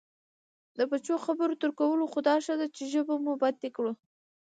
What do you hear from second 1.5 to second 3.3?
تر کولو خو دا ښه دی چې ژبه